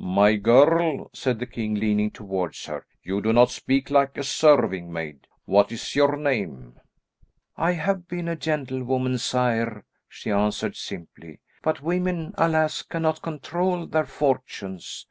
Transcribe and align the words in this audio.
"My 0.00 0.34
girl," 0.34 1.08
said 1.14 1.38
the 1.38 1.46
king 1.46 1.76
leaning 1.76 2.10
towards 2.10 2.66
her, 2.66 2.84
"you 3.04 3.20
do 3.20 3.32
not 3.32 3.50
speak 3.50 3.90
like 3.90 4.18
a 4.18 4.24
serving 4.24 4.92
maid. 4.92 5.28
What 5.44 5.70
is 5.70 5.94
your 5.94 6.16
name?" 6.16 6.80
"I 7.56 7.74
have 7.74 8.08
been 8.08 8.26
a 8.26 8.34
gentlewoman, 8.34 9.18
sire," 9.18 9.84
she 10.08 10.32
answered 10.32 10.74
simply, 10.74 11.38
"but 11.62 11.80
women, 11.80 12.34
alas, 12.36 12.82
cannot 12.82 13.22
control 13.22 13.86
their 13.86 14.06
fortunes. 14.06 15.06